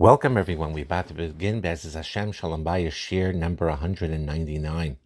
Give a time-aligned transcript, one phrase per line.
[0.00, 0.74] Welcome, everyone.
[0.74, 4.96] We're about to begin B'ezras Hashem Shalom Bayis Shir number 199.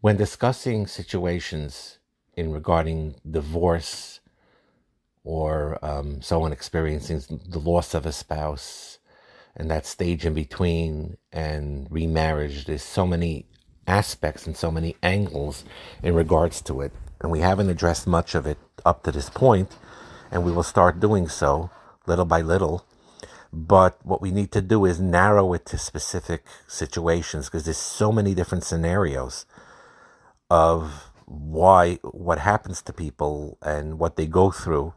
[0.00, 2.00] When discussing situations
[2.36, 4.18] in regarding divorce
[5.22, 8.98] or um, someone experiencing the loss of a spouse
[9.54, 13.46] and that stage in between and remarriage, there's so many
[13.86, 15.62] aspects and so many angles
[16.02, 16.90] in regards to it.
[17.20, 19.76] And we haven't addressed much of it up to this point,
[20.32, 21.70] and we will start doing so
[22.04, 22.84] little by little
[23.52, 28.12] but what we need to do is narrow it to specific situations because there's so
[28.12, 29.46] many different scenarios
[30.50, 34.94] of why what happens to people and what they go through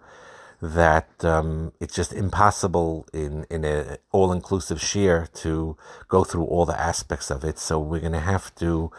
[0.62, 6.66] that um, it's just impossible in in an all inclusive share to go through all
[6.66, 7.58] the aspects of it.
[7.58, 8.92] So we're going to have to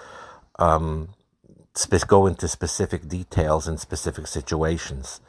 [0.58, 1.10] um,
[2.06, 5.20] go into specific details in specific situations.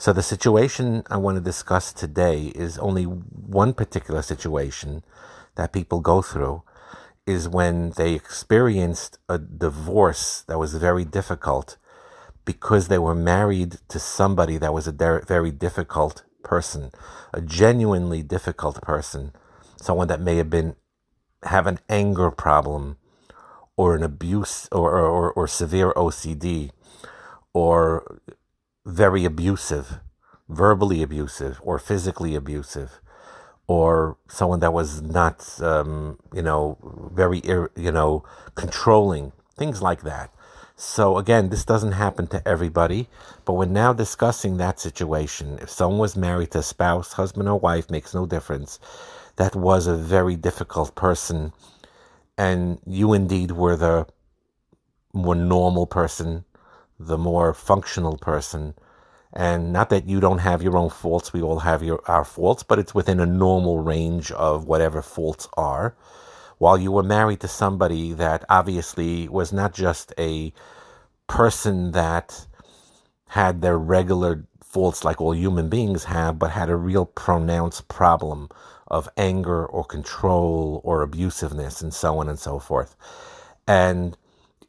[0.00, 5.02] So the situation I want to discuss today is only one particular situation
[5.56, 6.62] that people go through
[7.26, 11.78] is when they experienced a divorce that was very difficult
[12.44, 16.92] because they were married to somebody that was a very difficult person,
[17.34, 19.32] a genuinely difficult person,
[19.82, 20.76] someone that may have been
[21.42, 22.98] have an anger problem
[23.76, 26.70] or an abuse or, or, or severe OCD
[27.52, 28.20] or
[28.88, 30.00] very abusive,
[30.48, 33.00] verbally abusive, or physically abusive,
[33.66, 36.78] or someone that was not, um, you know,
[37.14, 40.32] very, you know, controlling, things like that.
[40.74, 43.08] So again, this doesn't happen to everybody,
[43.44, 45.58] but we're now discussing that situation.
[45.60, 48.80] If someone was married to a spouse, husband or wife, makes no difference.
[49.36, 51.52] That was a very difficult person,
[52.38, 54.06] and you indeed were the
[55.12, 56.44] more normal person
[56.98, 58.74] the more functional person.
[59.32, 62.62] And not that you don't have your own faults, we all have your, our faults,
[62.62, 65.94] but it's within a normal range of whatever faults are.
[66.58, 70.52] While you were married to somebody that obviously was not just a
[71.28, 72.46] person that
[73.28, 78.48] had their regular faults like all human beings have, but had a real pronounced problem
[78.88, 82.96] of anger or control or abusiveness and so on and so forth.
[83.66, 84.16] And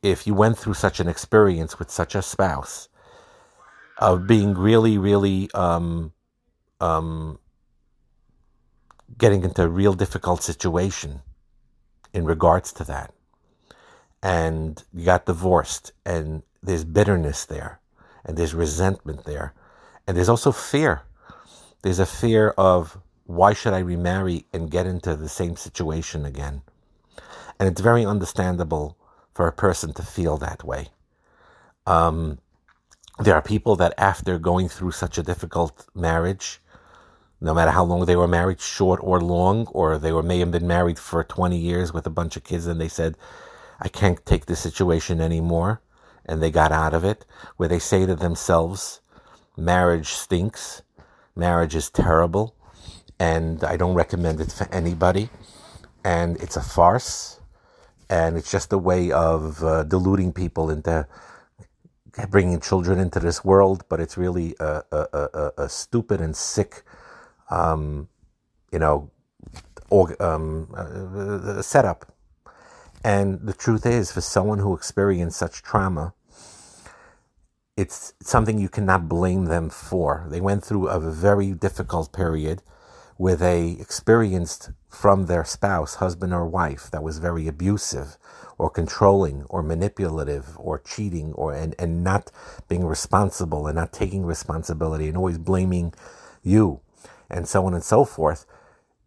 [0.02, 2.88] if you went through such an experience with such a spouse
[3.98, 6.14] of being really, really um,
[6.80, 7.40] um,
[9.18, 11.22] getting into a real difficult situation
[12.14, 13.14] in regards to that,
[14.24, 17.80] and you got divorced, and there's bitterness there,
[18.26, 19.54] and there's resentment there,
[20.08, 21.02] and there's also fear.
[21.81, 26.62] There's a fear of why should I remarry and get into the same situation again?
[27.60, 28.98] And it's very understandable
[29.40, 30.90] for a person to feel that way.
[31.86, 32.40] Um,
[33.20, 36.60] there are people that, after going through such a difficult marriage,
[37.40, 40.52] no matter how long they were married, short or long, or they were may have
[40.52, 43.16] been married for 20 years with a bunch of kids, and they said,
[43.80, 45.80] I can't take this situation anymore,
[46.26, 49.00] and they got out of it, where they say to themselves,
[49.56, 50.82] marriage stinks,
[51.34, 52.58] marriage is terrible,
[53.18, 55.30] and I don't recommend it for anybody,
[56.04, 57.39] and it's a farce,
[58.09, 61.08] and it's just a way of uh, deluding people into
[62.30, 63.86] bringing children into this world.
[63.90, 66.84] But it's really a, a, a, a stupid and sick,
[67.50, 68.09] um,
[68.72, 69.12] you know,
[70.19, 72.12] um, uh, setup.
[73.03, 76.14] And the truth is, for someone who experienced such trauma,
[77.78, 80.25] it's something you cannot blame them for.
[80.30, 82.62] They went through a very difficult period
[83.19, 88.16] where they experienced from their spouse, husband or wife, that was very abusive
[88.57, 92.31] or controlling or manipulative or cheating or and, and not
[92.69, 95.94] being responsible and not taking responsibility and always blaming
[96.44, 96.80] you
[97.30, 98.46] and so on and so forth.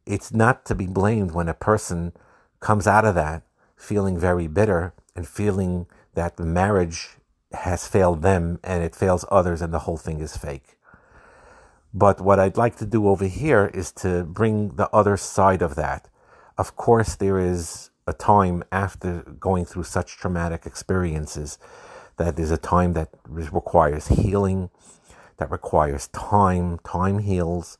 [0.05, 2.13] It's not to be blamed when a person
[2.61, 3.43] comes out of that
[3.77, 7.17] feeling very bitter and feeling that the marriage
[7.55, 10.77] has failed them and it fails others and the whole thing is fake.
[11.95, 15.75] But what I'd like to do over here is to bring the other side of
[15.75, 16.09] that.
[16.57, 21.59] Of course, there is a time after going through such traumatic experiences
[22.17, 24.71] that there's a time that requires healing,
[25.37, 27.79] that requires time, time heals,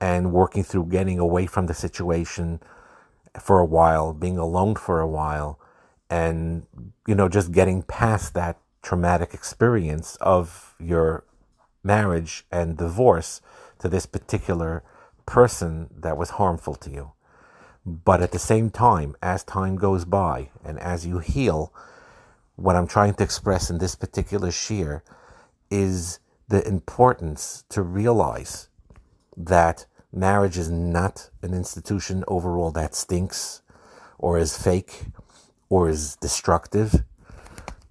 [0.00, 2.60] and working through getting away from the situation
[3.40, 5.58] for a while, being alone for a while,
[6.08, 6.66] and,
[7.06, 11.24] you know, just getting past that traumatic experience of your
[11.82, 13.40] marriage and divorce
[13.78, 14.82] to this particular
[15.26, 17.12] person that was harmful to you.
[17.86, 21.72] But at the same time, as time goes by and as you heal,
[22.56, 25.02] what I'm trying to express in this particular shir
[25.70, 26.18] is
[26.48, 28.68] the importance to realize
[29.36, 33.62] that marriage is not an institution overall that stinks
[34.18, 35.06] or is fake
[35.68, 37.04] or is destructive.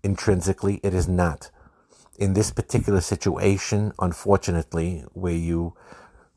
[0.03, 1.49] Intrinsically, it is not.
[2.19, 5.73] In this particular situation, unfortunately, where you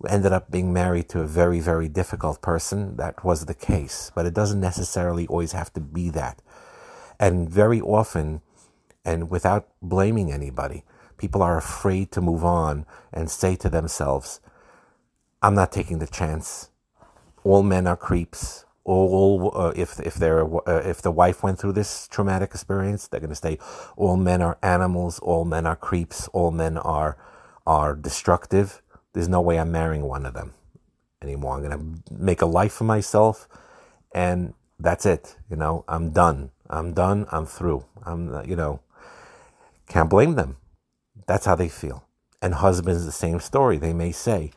[0.08, 4.12] ended up being married to a very, very difficult person, that was the case.
[4.14, 6.40] But it doesn't necessarily always have to be that.
[7.18, 8.42] And very often,
[9.04, 10.84] and without blaming anybody,
[11.18, 14.40] people are afraid to move on and say to themselves,
[15.42, 16.70] I'm not taking the chance.
[17.42, 18.64] All men are creeps.
[18.84, 23.20] All uh, if if they're uh, if the wife went through this traumatic experience, they're
[23.20, 23.58] going to say
[23.96, 25.18] all men are animals.
[25.20, 26.28] All men are creeps.
[26.28, 27.16] All men are
[27.66, 28.82] are destructive.
[29.12, 30.54] There's no way I'm marrying one of them
[31.22, 31.56] anymore.
[31.56, 33.48] I'm going to make a life for myself,
[34.14, 35.36] and that's it.
[35.48, 36.50] You know, I'm done.
[36.68, 37.26] I'm done.
[37.30, 37.84] I'm through.
[38.04, 38.80] I'm you know,
[39.88, 40.56] can't blame them.
[41.26, 42.04] That's how they feel.
[42.40, 43.78] And husbands, the same story.
[43.78, 44.50] They may say,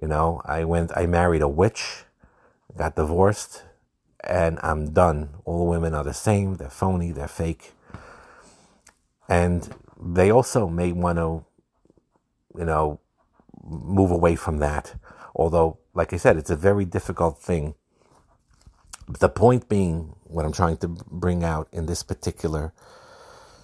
[0.00, 2.04] you know, I went, I married a witch,
[2.76, 3.64] got divorced,
[4.22, 5.30] and I'm done.
[5.44, 6.56] All women are the same.
[6.56, 7.12] They're phony.
[7.12, 7.72] They're fake.
[9.28, 9.68] And
[10.00, 11.44] they also may want to,
[12.58, 13.00] you know,
[13.64, 14.94] move away from that.
[15.34, 17.74] Although, like I said, it's a very difficult thing.
[19.08, 22.72] The point being, what I'm trying to bring out in this particular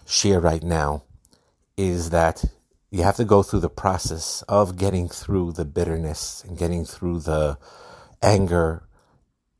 [0.06, 1.04] share right now
[1.76, 2.44] is that
[2.90, 7.20] you have to go through the process of getting through the bitterness and getting through
[7.20, 7.56] the
[8.20, 8.84] anger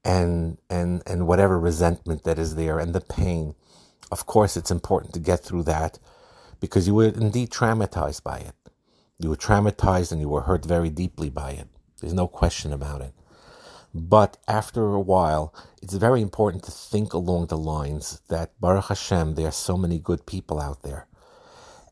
[0.05, 3.55] and and and whatever resentment that is there and the pain
[4.11, 5.99] of course it's important to get through that
[6.61, 8.55] because you were indeed traumatized by it.
[9.19, 11.69] You were traumatized and you were hurt very deeply by it.
[12.01, 13.15] There's no question about it.
[13.95, 19.35] But after a while it's very important to think along the lines that baruch hashem
[19.35, 21.07] there are so many good people out there.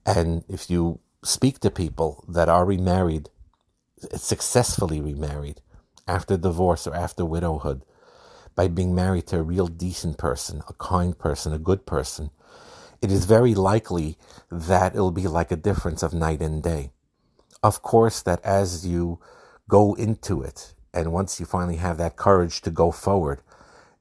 [0.06, 3.28] And if you speak to people that are remarried,
[4.14, 5.60] successfully remarried,
[6.08, 7.84] after divorce or after widowhood,
[8.60, 12.28] by being married to a real decent person, a kind person, a good person,
[13.00, 14.18] it is very likely
[14.50, 16.90] that it'll be like a difference of night and day.
[17.62, 19.18] Of course, that as you
[19.66, 23.40] go into it, and once you finally have that courage to go forward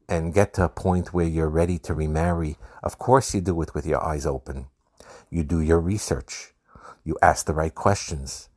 [0.09, 3.73] and get to a point where you're ready to remarry, of course you do it
[3.73, 4.65] with your eyes open.
[5.29, 6.51] You do your research.
[7.05, 8.49] You ask the right questions.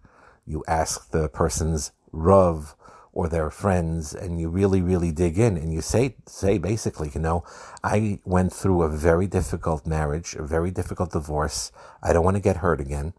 [0.45, 2.75] You ask the person's Rav
[3.13, 7.21] or their friends and you really, really dig in and you say, say basically, you
[7.21, 7.45] know,
[7.85, 11.73] I went through a very difficult marriage, a very difficult divorce.
[12.03, 13.13] I don't want to get hurt again.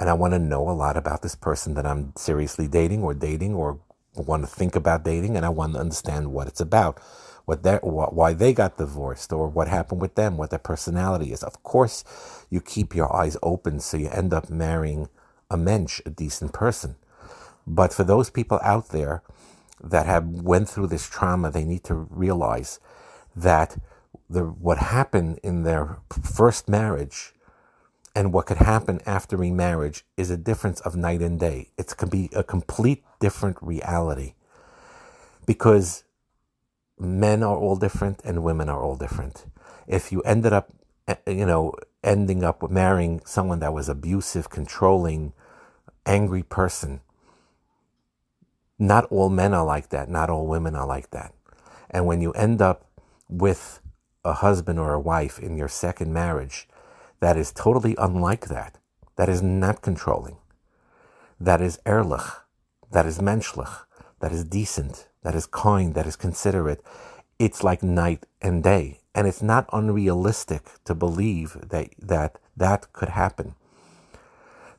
[0.00, 3.14] And I want to know a lot about this person that I'm seriously dating or
[3.14, 3.80] dating or
[4.16, 5.36] want to think about dating.
[5.36, 7.00] And I want to understand what it's about
[7.50, 11.42] what they why they got divorced or what happened with them, what their personality is.
[11.42, 12.04] Of course,
[12.48, 15.08] you keep your eyes open so you end up marrying
[15.50, 16.94] a mensch, a decent person.
[17.66, 19.22] But for those people out there
[19.82, 22.80] that have went through this trauma, they need to realize
[23.34, 23.78] that
[24.28, 27.32] the what happened in their first marriage
[28.14, 31.68] and what could happen after remarriage is a difference of night and day.
[31.78, 34.34] It can be a complete different reality
[35.46, 36.04] because
[36.98, 39.46] men are all different and women are all different.
[39.86, 40.72] If you ended up,
[41.08, 45.32] eh, you know, ending up marrying someone that was abusive, controlling,
[46.06, 47.00] angry person,
[48.80, 50.08] not all men are like that.
[50.08, 51.34] Not all women are like that.
[51.90, 52.86] And when you end up
[53.28, 53.80] with
[54.24, 56.66] a husband or a wife in your second marriage
[57.20, 58.78] that is totally unlike that,
[59.16, 60.38] that is not controlling,
[61.38, 62.24] that is ehrlich,
[62.90, 63.84] that is menschlich,
[64.20, 66.82] that is decent, that is kind, that is considerate,
[67.38, 68.98] it's like night and day.
[69.14, 73.56] And it's not unrealistic to believe that that, that could happen.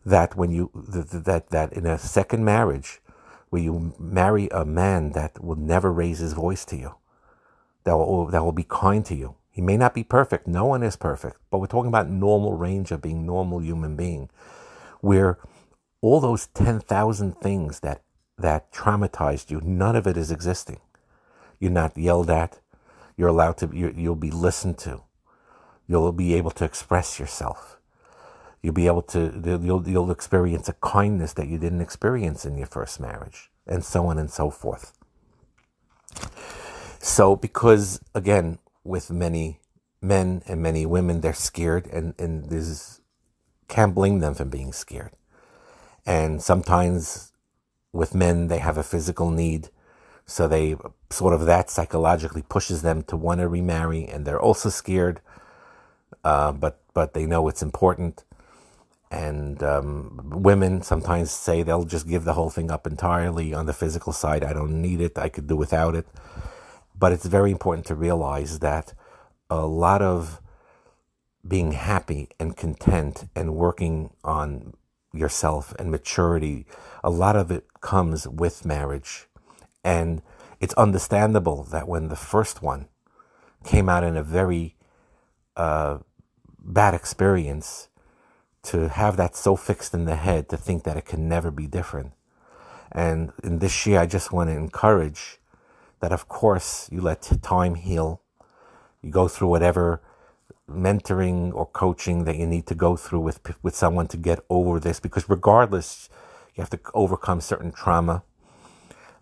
[0.04, 3.02] That when you, that, that in a second marriage,
[3.52, 6.96] where you marry a man that will never raise his voice to you,
[7.84, 9.36] that will, oh, that will be kind to you.
[9.52, 10.48] He may not be perfect.
[10.48, 14.30] No one is perfect, but we're talking about normal range of being normal human being,
[15.02, 15.38] where
[16.00, 18.02] all those 10,000 things that
[18.38, 20.80] that traumatized you, none of it is existing.
[21.60, 22.60] You're not yelled at.
[23.18, 25.04] You're allowed to, you'll be listened to.
[25.88, 27.78] You'll be able to express yourself.
[28.62, 32.68] You'll be able to, you'll, you'll experience a kindness that you didn't experience in your
[32.68, 34.94] first marriage, and so on and so forth.
[37.00, 39.60] So, because again, with many
[40.02, 43.02] men and many women, they're scared, and, and this
[43.68, 45.12] can't blame them for being scared.
[46.06, 47.32] And sometimes
[47.94, 49.70] with men, they have a physical need.
[50.26, 50.76] So they
[51.10, 55.22] sort of that psychologically pushes them to want to remarry, and they're also scared,
[56.24, 58.24] uh, but but they know it's important.
[59.12, 63.74] And um, women sometimes say they'll just give the whole thing up entirely on the
[63.74, 64.44] physical side.
[64.44, 65.18] I don't need it.
[65.18, 66.08] I could do without it.
[66.98, 68.94] But it's very important to realize that
[69.50, 70.42] a lot of
[71.46, 74.76] being happy and content and working on
[75.14, 76.66] yourself and maturity,
[77.04, 79.28] a lot of it comes with marriage.
[79.84, 80.22] And
[80.62, 82.88] it's understandable that when the first one
[83.66, 84.76] came out in a very
[85.58, 85.98] uh,
[86.60, 87.90] bad experience,
[88.64, 91.68] to have that so fixed in the head to think that it can never be
[91.68, 92.14] different.
[92.92, 95.40] And in this year, I just want to encourage
[96.00, 98.22] that, of course, you let time heal.
[99.02, 100.02] You go through whatever
[100.70, 104.80] mentoring or coaching that you need to go through with with someone to get over
[104.80, 106.10] this because regardless
[106.56, 108.24] you have to overcome certain trauma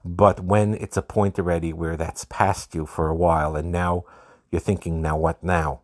[0.05, 4.03] but when it's a point already where that's past you for a while and now
[4.51, 5.81] you're thinking now what now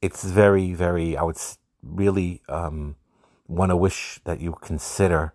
[0.00, 1.38] it's very very i would
[1.82, 2.96] really um,
[3.48, 5.32] want to wish that you consider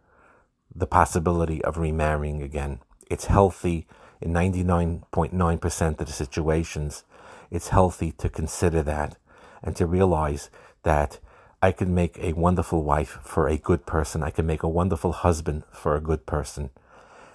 [0.73, 3.87] the possibility of remarrying again it's healthy
[4.21, 7.03] in 99.9% of the situations
[7.51, 9.17] it's healthy to consider that
[9.63, 10.49] and to realize
[10.83, 11.19] that
[11.61, 14.21] I can make a wonderful wife for a good person.
[14.21, 16.69] I can make a wonderful husband for a good person.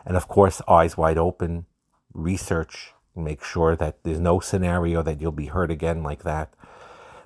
[0.07, 1.67] And of course, eyes wide open,
[2.14, 6.55] research, make sure that there's no scenario that you'll be hurt again like that.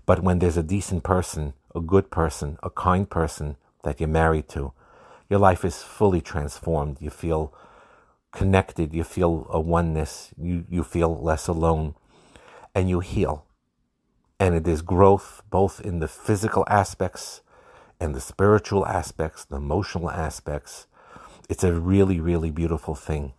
[0.06, 4.48] But when there's a decent person, a good person, a kind person that you're married
[4.48, 4.72] to,
[5.28, 6.98] your life is fully transformed.
[7.00, 7.52] You feel
[8.32, 11.94] connected, you feel a oneness, you, you feel less alone,
[12.74, 13.44] and you heal
[14.44, 17.40] and it is growth both in the physical aspects
[18.00, 20.86] and the spiritual aspects, the emotional aspects.
[21.48, 23.32] It's a really, really beautiful thing.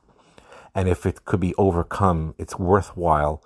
[0.74, 3.44] And if it could be overcome, it's worthwhile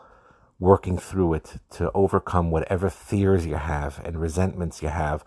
[0.60, 5.24] working through it to overcome whatever fears you have and resentments you have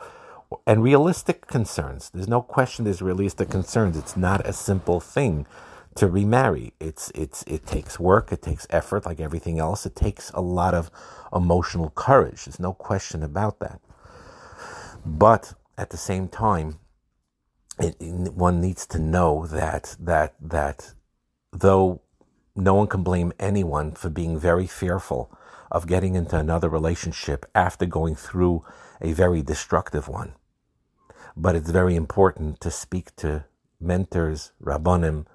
[0.67, 2.11] and realistic concerns.
[2.11, 3.97] There's no question there's realistic concerns.
[3.97, 5.47] It's not a simple thing
[5.95, 6.75] to remarry.
[6.79, 9.87] It's it's it takes work, it takes effort, like everything else.
[9.87, 10.91] It takes a lot of
[11.33, 12.45] emotional courage.
[12.45, 13.81] There's no question about that.
[15.05, 16.79] But at the same time,
[17.79, 20.93] it, one needs to know that that that
[21.53, 22.02] though
[22.55, 25.31] no one can blame anyone for being very fearful
[25.71, 28.65] of getting into another relationship after going through
[29.01, 30.35] a very destructive one.
[31.35, 33.47] But it's very important to speak to
[33.81, 35.27] mentors, rabbonim,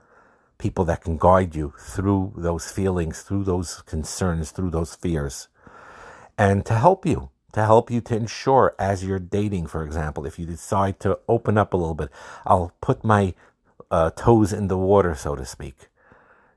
[0.57, 5.47] people that can guide you through those feelings, through those concerns, through those fears,
[6.37, 10.37] and to help you, to help you to ensure as you're dating, for example, if
[10.37, 12.09] you decide to open up a little bit,
[12.45, 13.33] I'll put my
[13.89, 15.87] uh, toes in the water, so to speak.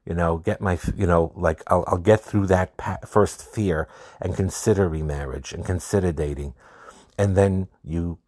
[0.06, 2.72] You know, get my, you know, like I'll, I'll get through that
[3.06, 3.88] first fear
[4.20, 6.54] and consider remarriage and consider dating.
[7.18, 8.18] And then you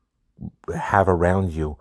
[0.74, 1.78] have around you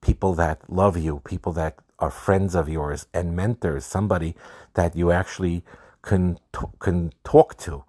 [0.00, 4.34] people that love you, people that are friends of yours and mentors, somebody
[4.74, 5.64] that you actually
[6.02, 6.38] can
[6.80, 7.84] can talk to,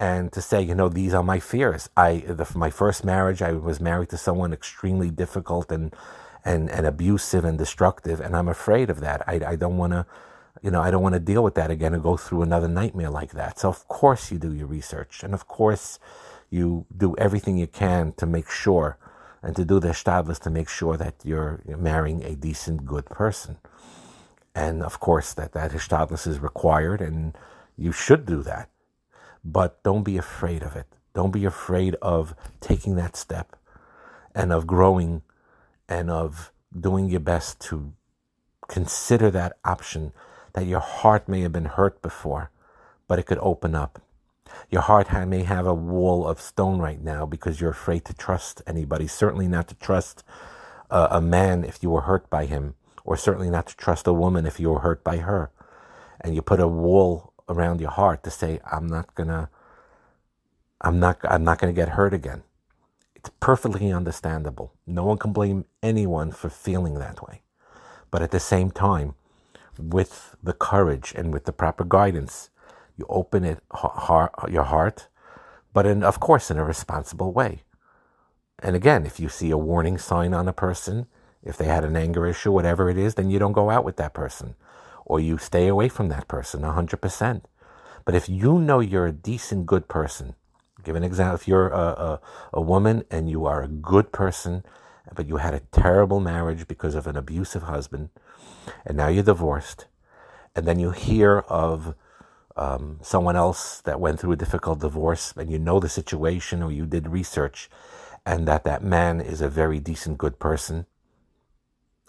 [0.00, 1.88] and to say, you know, these are my fears.
[1.96, 5.94] I, the, my first marriage, I was married to someone extremely difficult and
[6.44, 9.22] and and abusive and destructive, and I'm afraid of that.
[9.28, 10.06] I I don't want to.
[10.60, 13.10] You know, I don't want to deal with that again and go through another nightmare
[13.10, 13.58] like that.
[13.58, 15.22] So, of course, you do your research.
[15.22, 15.98] And, of course,
[16.50, 18.98] you do everything you can to make sure
[19.42, 23.56] and to do the shtadlis to make sure that you're marrying a decent, good person.
[24.54, 27.36] And of course, that that shtadlis is required, and
[27.76, 28.68] you should do that.
[29.44, 30.86] But don't be afraid of it.
[31.14, 33.56] Don't be afraid of taking that step,
[34.34, 35.22] and of growing,
[35.88, 37.94] and of doing your best to
[38.68, 40.12] consider that option.
[40.54, 42.50] That your heart may have been hurt before,
[43.08, 44.00] but it could open up
[44.70, 48.62] your heart may have a wall of stone right now because you're afraid to trust
[48.66, 49.06] anybody.
[49.06, 50.24] Certainly not to trust
[50.90, 54.12] uh, a man if you were hurt by him, or certainly not to trust a
[54.12, 55.50] woman if you were hurt by her.
[56.20, 59.50] And you put a wall around your heart to say, "I'm not gonna,
[60.80, 62.42] I'm not, I'm not gonna get hurt again."
[63.14, 64.72] It's perfectly understandable.
[64.86, 67.42] No one can blame anyone for feeling that way.
[68.10, 69.14] But at the same time,
[69.78, 72.50] with the courage and with the proper guidance,
[72.96, 75.08] you open it, heart, your heart,
[75.72, 77.62] but in, of course, in a responsible way.
[78.58, 81.06] And again, if you see a warning sign on a person,
[81.42, 83.96] if they had an anger issue, whatever it is, then you don't go out with
[83.96, 84.54] that person
[85.04, 87.42] or you stay away from that person 100%.
[88.04, 90.34] But if you know you're a decent, good person,
[90.84, 91.34] give an example.
[91.34, 92.20] If you're a, a,
[92.54, 94.64] a woman and you are a good person,
[95.14, 98.10] but you had a terrible marriage because of an abusive husband,
[98.86, 99.86] and now you're divorced,
[100.54, 101.94] and then you hear of
[102.56, 106.70] um, someone else that went through a difficult divorce and you know the situation or
[106.70, 107.70] you did research
[108.24, 110.86] and that that man is a very decent, good person,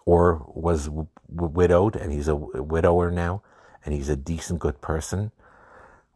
[0.06, 3.42] or was w- widowed and he's a widower now,
[3.84, 5.32] and he's a decent, good person,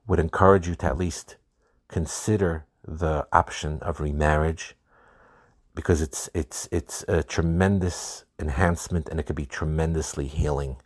[0.06, 1.38] would encourage you to at least
[1.88, 4.76] consider the option of remarriage
[5.78, 10.78] because it's it's it's a tremendous enhancement and it could be tremendously healing.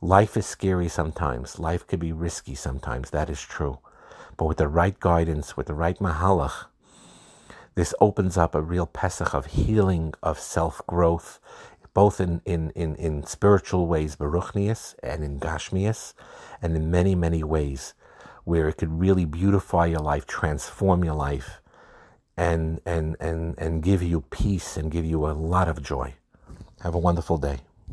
[0.00, 1.58] Life is scary sometimes.
[1.58, 3.10] Life could be risky sometimes.
[3.10, 3.80] That is true.
[4.36, 6.66] But with the right guidance, with the right mahalach,
[7.74, 11.40] this opens up a real Pesach of healing, of self growth,
[11.92, 16.14] both in, in, in, in spiritual ways, Baruchnius, and in Gashmias,
[16.62, 17.94] and in many, many ways
[18.44, 21.60] where it could really beautify your life, transform your life,
[22.36, 26.14] and, and, and, and give you peace and give you a lot of joy.
[26.82, 27.60] Have a wonderful day.